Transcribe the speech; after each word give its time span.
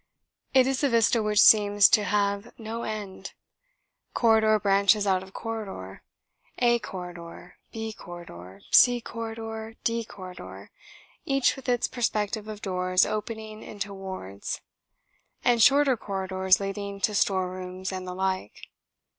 It 0.55 0.65
is 0.65 0.83
a 0.83 0.89
vista 0.89 1.21
which 1.21 1.39
seems 1.41 1.87
to 1.89 2.03
have 2.05 2.57
no 2.57 2.81
end. 2.81 3.33
Corridor 4.15 4.57
branches 4.59 5.05
out 5.05 5.21
of 5.21 5.31
corridor 5.31 6.01
A 6.57 6.79
Corridor, 6.79 7.57
B 7.71 7.93
Corridor, 7.93 8.61
C 8.71 8.99
Corridor, 8.99 9.75
D 9.83 10.03
Corridor, 10.03 10.71
each 11.23 11.55
with 11.55 11.69
its 11.69 11.87
perspective 11.87 12.47
of 12.47 12.63
doors 12.63 13.05
opening 13.05 13.61
into 13.61 13.93
wards; 13.93 14.61
and 15.43 15.61
shorter 15.61 15.95
corridors 15.95 16.59
leading 16.59 16.99
to 17.01 17.13
store 17.13 17.51
rooms 17.51 17.91
and 17.91 18.07
the 18.07 18.15
like. 18.15 18.69